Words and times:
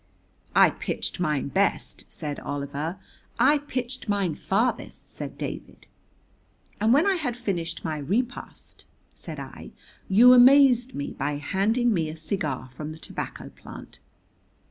"I 0.55 0.71
pitched 0.71 1.19
mine 1.19 1.49
best," 1.49 2.05
said 2.11 2.39
Oliver. 2.39 2.97
"I 3.37 3.59
pitched 3.59 4.09
mine 4.09 4.33
farthest," 4.33 5.07
said 5.11 5.37
David. 5.37 5.85
"And 6.79 6.91
when 6.91 7.05
I 7.05 7.17
had 7.17 7.37
finished 7.37 7.85
my 7.85 7.99
repast," 7.99 8.85
said 9.13 9.39
I, 9.39 9.69
"you 10.09 10.33
amazed 10.33 10.95
me 10.95 11.13
by 11.13 11.35
handing 11.37 11.93
me 11.93 12.09
a 12.09 12.15
cigar 12.15 12.67
from 12.67 12.93
the 12.93 12.97
tobacco 12.97 13.49
plant." 13.49 13.99